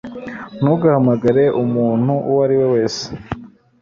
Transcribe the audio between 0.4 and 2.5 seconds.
ntugahamagare umuntu uwo